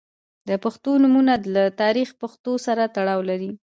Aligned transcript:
•د 0.49 0.51
پښتو 0.63 0.91
نومونه 1.03 1.33
له 1.55 1.63
تاریخي 1.81 2.13
پیښو 2.21 2.53
سره 2.65 2.83
تړاو 2.95 3.19
لري. 3.29 3.51